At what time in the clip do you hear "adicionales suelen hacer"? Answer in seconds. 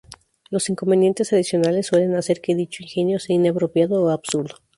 1.31-2.41